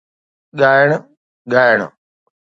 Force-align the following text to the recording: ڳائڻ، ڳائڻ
ڳائڻ، 0.59 0.89
ڳائڻ 1.53 1.79